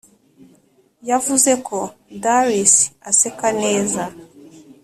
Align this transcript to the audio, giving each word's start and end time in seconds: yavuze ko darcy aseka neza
yavuze 1.09 1.51
ko 1.67 1.77
darcy 2.23 2.81
aseka 3.09 3.47
neza 3.61 4.03